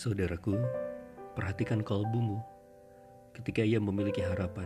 [0.00, 0.56] Saudaraku,
[1.36, 2.40] perhatikan kalbumu
[3.36, 4.64] ketika ia memiliki harapan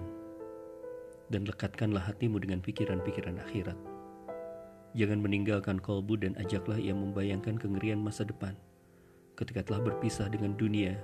[1.26, 3.74] dan lekatkanlah hatimu dengan pikiran-pikiran akhirat.
[4.94, 8.54] Jangan meninggalkan kalbu dan ajaklah ia membayangkan kengerian masa depan
[9.34, 10.94] ketika telah berpisah dengan dunia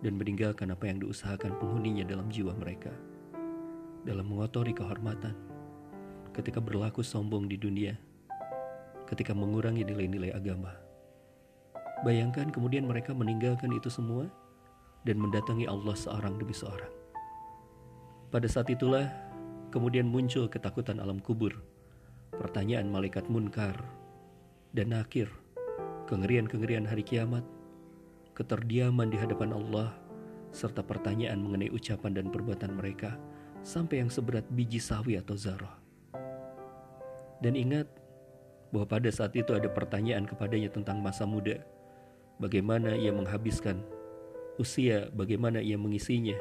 [0.00, 2.96] dan meninggalkan apa yang diusahakan penghuninya dalam jiwa mereka.
[4.08, 5.36] Dalam mengotori kehormatan,
[6.32, 7.92] ketika berlaku sombong di dunia,
[9.04, 10.72] ketika mengurangi nilai-nilai agama
[12.00, 14.24] Bayangkan kemudian mereka meninggalkan itu semua
[15.04, 16.88] dan mendatangi Allah seorang demi seorang.
[18.32, 19.10] Pada saat itulah
[19.68, 21.60] kemudian muncul ketakutan alam kubur,
[22.32, 23.76] pertanyaan malaikat munkar
[24.72, 25.28] dan nakir,
[26.08, 27.44] kengerian-kengerian hari kiamat,
[28.32, 29.92] keterdiaman di hadapan Allah,
[30.50, 33.18] serta pertanyaan mengenai ucapan dan perbuatan mereka
[33.60, 35.76] sampai yang seberat biji sawi atau zarah.
[37.40, 37.88] Dan ingat
[38.70, 41.60] bahwa pada saat itu ada pertanyaan kepadanya tentang masa muda,
[42.40, 43.84] bagaimana ia menghabiskan.
[44.56, 46.36] Usia, bagaimana ia mengisinya,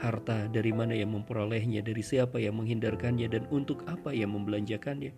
[0.00, 5.12] harta dari mana ia memperolehnya, dari siapa yang menghindarkannya, dan untuk apa ia membelanjakannya,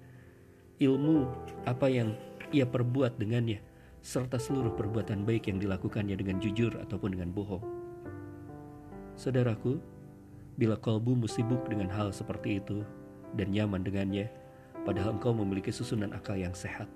[0.82, 1.30] ilmu
[1.66, 2.18] apa yang
[2.50, 3.62] ia perbuat dengannya,
[4.02, 7.64] serta seluruh perbuatan baik yang dilakukannya dengan jujur ataupun dengan bohong.
[9.14, 9.78] Saudaraku,
[10.58, 12.82] bila kalbumu sibuk dengan hal seperti itu
[13.38, 14.26] dan nyaman dengannya,
[14.82, 16.90] padahal engkau memiliki susunan akal yang sehat,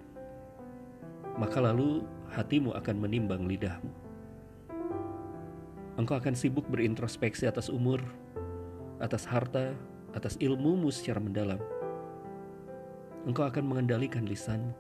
[1.39, 2.03] maka lalu
[2.35, 3.89] hatimu akan menimbang lidahmu.
[5.99, 8.03] Engkau akan sibuk berintrospeksi atas umur,
[8.99, 9.75] atas harta,
[10.15, 11.63] atas ilmumu secara mendalam.
[13.27, 14.75] Engkau akan mengendalikan lisanmu.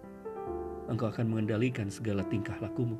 [0.91, 2.99] Engkau akan mengendalikan segala tingkah lakumu.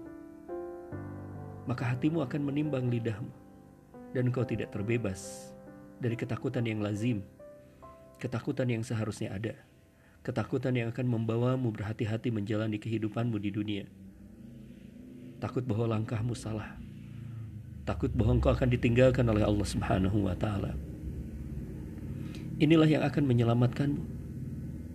[1.67, 3.31] Maka hatimu akan menimbang lidahmu.
[4.15, 5.53] Dan engkau tidak terbebas
[6.03, 7.23] dari ketakutan yang lazim.
[8.19, 9.55] Ketakutan yang seharusnya ada
[10.29, 13.89] Ketakutan yang akan membawamu berhati-hati menjalani kehidupanmu di dunia.
[15.41, 16.77] Takut bahwa langkahmu salah.
[17.89, 20.77] Takut bahwa engkau akan ditinggalkan oleh Allah Subhanahu wa taala.
[22.61, 24.05] Inilah yang akan menyelamatkanmu.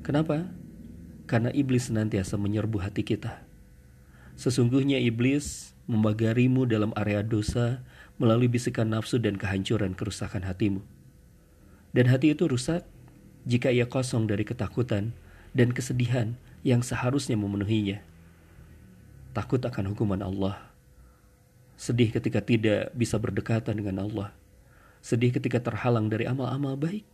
[0.05, 0.53] Kenapa?
[1.25, 3.41] Karena iblis senantiasa menyerbu hati kita.
[4.37, 7.81] Sesungguhnya iblis membagarimu dalam area dosa
[8.21, 10.85] melalui bisikan nafsu dan kehancuran kerusakan hatimu.
[11.89, 12.85] Dan hati itu rusak
[13.49, 15.22] jika ia kosong dari ketakutan
[15.53, 18.01] dan kesedihan yang seharusnya memenuhinya.
[19.33, 20.57] Takut akan hukuman Allah.
[21.77, 24.29] Sedih ketika tidak bisa berdekatan dengan Allah.
[25.01, 27.05] Sedih ketika terhalang dari amal-amal baik.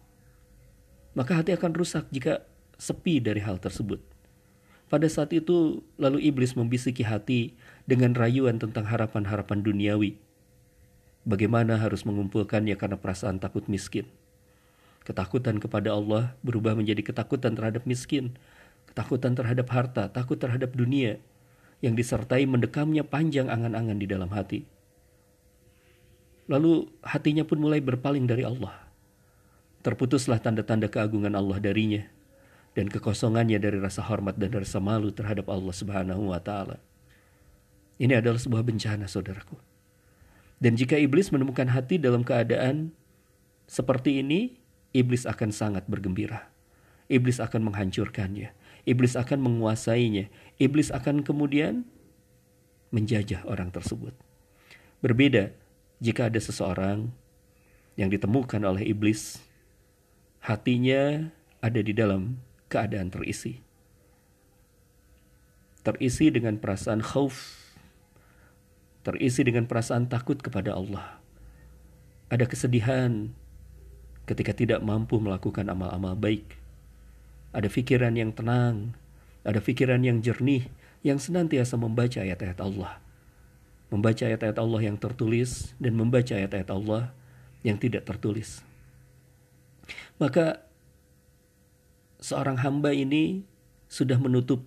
[1.16, 2.44] Maka hati akan rusak jika
[2.79, 4.00] sepi dari hal tersebut.
[4.89, 7.53] Pada saat itu, lalu iblis membisiki hati
[7.85, 10.17] dengan rayuan tentang harapan-harapan duniawi.
[11.29, 14.09] Bagaimana harus mengumpulkannya karena perasaan takut miskin
[15.04, 18.38] Ketakutan kepada Allah berubah menjadi ketakutan terhadap miskin,
[18.90, 21.18] ketakutan terhadap harta, takut terhadap dunia,
[21.80, 24.68] yang disertai mendekamnya panjang angan-angan di dalam hati.
[26.50, 28.74] Lalu hatinya pun mulai berpaling dari Allah.
[29.80, 32.04] Terputuslah tanda-tanda keagungan Allah darinya
[32.76, 36.81] dan kekosongannya dari rasa hormat dan rasa malu terhadap Allah Subhanahu wa taala.
[38.00, 39.56] Ini adalah sebuah bencana, saudaraku.
[40.60, 42.92] Dan jika iblis menemukan hati dalam keadaan
[43.68, 44.59] seperti ini,
[44.95, 46.50] iblis akan sangat bergembira.
[47.09, 48.53] Iblis akan menghancurkannya.
[48.85, 50.29] Iblis akan menguasainya.
[50.61, 51.85] Iblis akan kemudian
[52.94, 54.13] menjajah orang tersebut.
[55.01, 55.53] Berbeda
[56.00, 57.09] jika ada seseorang
[58.00, 59.41] yang ditemukan oleh iblis,
[60.39, 61.27] hatinya
[61.59, 62.39] ada di dalam
[62.71, 63.59] keadaan terisi.
[65.83, 67.57] Terisi dengan perasaan khauf,
[69.03, 71.19] terisi dengan perasaan takut kepada Allah.
[72.29, 73.33] Ada kesedihan,
[74.29, 76.53] ketika tidak mampu melakukan amal-amal baik.
[77.50, 78.94] Ada pikiran yang tenang,
[79.41, 80.69] ada pikiran yang jernih,
[81.01, 83.01] yang senantiasa membaca ayat-ayat Allah.
[83.89, 87.09] Membaca ayat-ayat Allah yang tertulis dan membaca ayat-ayat Allah
[87.66, 88.62] yang tidak tertulis.
[90.22, 90.62] Maka
[92.22, 93.41] seorang hamba ini
[93.89, 94.62] sudah menutup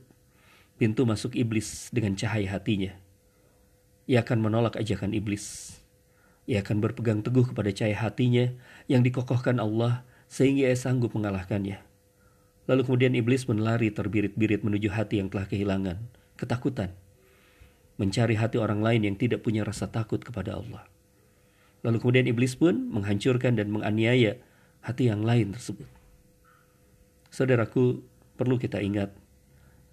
[0.75, 2.91] pintu masuk iblis dengan cahaya hatinya.
[4.11, 5.79] Ia akan menolak ajakan iblis.
[6.51, 8.51] Ia akan berpegang teguh kepada cahaya hatinya
[8.91, 11.79] yang dikokohkan Allah sehingga ia sanggup mengalahkannya.
[12.67, 15.99] Lalu kemudian iblis menlari terbirit-birit menuju hati yang telah kehilangan,
[16.39, 16.95] ketakutan.
[17.99, 20.87] Mencari hati orang lain yang tidak punya rasa takut kepada Allah.
[21.83, 24.39] Lalu kemudian iblis pun menghancurkan dan menganiaya
[24.83, 25.87] hati yang lain tersebut.
[27.31, 28.03] Saudaraku,
[28.39, 29.15] perlu kita ingat,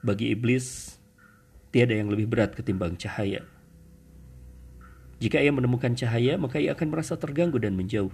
[0.05, 0.97] bagi iblis
[1.73, 3.45] tiada yang lebih berat ketimbang cahaya.
[5.19, 8.11] Jika ia menemukan cahaya, maka ia akan merasa terganggu dan menjauh.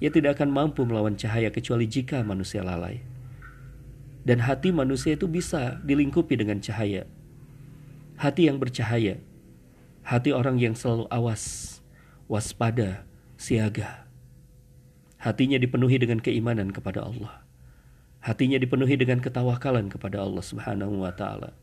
[0.00, 3.04] Ia tidak akan mampu melawan cahaya kecuali jika manusia lalai.
[4.24, 7.04] Dan hati manusia itu bisa dilingkupi dengan cahaya.
[8.16, 9.18] Hati yang bercahaya,
[10.02, 11.78] Hati orang yang selalu awas,
[12.26, 13.06] waspada,
[13.38, 14.10] siaga.
[15.22, 17.46] Hatinya dipenuhi dengan keimanan kepada Allah.
[18.18, 21.54] Hatinya dipenuhi dengan ketawakalan kepada Allah Subhanahu wa taala.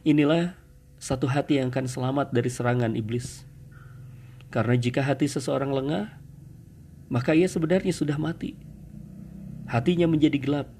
[0.00, 0.56] Inilah
[1.04, 3.44] satu hati yang akan selamat dari serangan iblis.
[4.48, 6.16] Karena jika hati seseorang lengah,
[7.12, 8.56] maka ia sebenarnya sudah mati.
[9.68, 10.72] Hatinya menjadi gelap,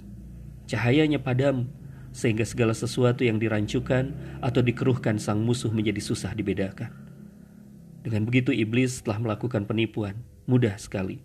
[0.65, 1.69] cahayanya padam,
[2.17, 6.89] sehingga segala sesuatu yang dirancukan atau dikeruhkan sang musuh menjadi susah dibedakan.
[8.01, 11.21] Dengan begitu iblis telah melakukan penipuan, mudah sekali,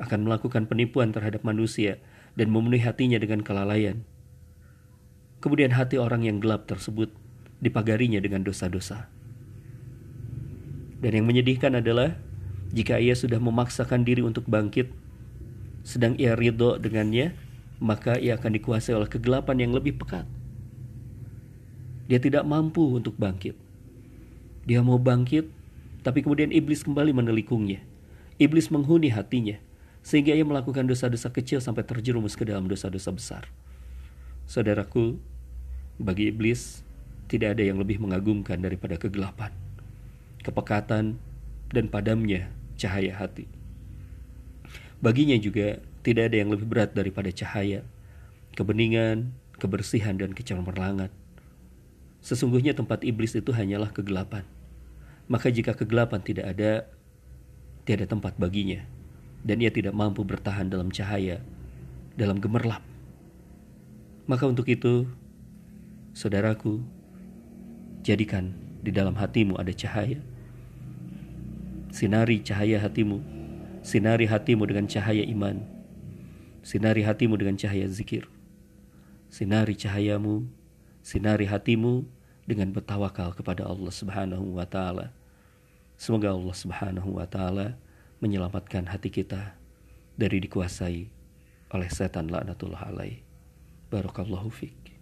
[0.00, 2.00] akan melakukan penipuan terhadap manusia
[2.32, 4.08] dan memenuhi hatinya dengan kelalaian.
[5.44, 7.12] Kemudian hati orang yang gelap tersebut
[7.58, 9.10] dipagarinya dengan dosa-dosa.
[10.98, 12.18] Dan yang menyedihkan adalah
[12.74, 14.90] jika ia sudah memaksakan diri untuk bangkit,
[15.86, 17.32] sedang ia ridho dengannya,
[17.78, 20.26] maka ia akan dikuasai oleh kegelapan yang lebih pekat.
[22.10, 23.54] Dia tidak mampu untuk bangkit.
[24.68, 25.48] Dia mau bangkit,
[26.02, 27.80] tapi kemudian iblis kembali menelikungnya.
[28.36, 29.56] Iblis menghuni hatinya,
[30.02, 33.44] sehingga ia melakukan dosa-dosa kecil sampai terjerumus ke dalam dosa-dosa besar.
[34.48, 35.20] Saudaraku,
[36.00, 36.80] bagi iblis,
[37.28, 39.52] tidak ada yang lebih mengagumkan daripada kegelapan,
[40.40, 41.20] kepekatan,
[41.68, 42.48] dan padamnya
[42.80, 43.44] cahaya hati.
[44.98, 47.84] Baginya juga tidak ada yang lebih berat daripada cahaya,
[48.56, 49.30] kebeningan,
[49.60, 51.12] kebersihan, dan kecermerlangan.
[52.24, 54.42] Sesungguhnya tempat iblis itu hanyalah kegelapan.
[55.28, 56.88] Maka jika kegelapan tidak ada,
[57.84, 58.82] tiada tempat baginya.
[59.44, 61.44] Dan ia tidak mampu bertahan dalam cahaya,
[62.18, 62.82] dalam gemerlap.
[64.26, 65.06] Maka untuk itu,
[66.10, 66.82] saudaraku,
[68.02, 70.22] Jadikan di dalam hatimu ada cahaya.
[71.90, 73.18] Sinari cahaya hatimu.
[73.82, 75.64] Sinari hatimu dengan cahaya iman.
[76.62, 78.28] Sinari hatimu dengan cahaya zikir.
[79.28, 80.48] Sinari cahayamu,
[81.04, 82.04] sinari hatimu
[82.48, 85.12] dengan bertawakal kepada Allah Subhanahu wa taala.
[86.00, 87.76] Semoga Allah Subhanahu wa taala
[88.24, 89.56] menyelamatkan hati kita
[90.16, 91.08] dari dikuasai
[91.70, 93.20] oleh setan laknatullah alaih.
[93.92, 94.97] Barakallahu fiqh.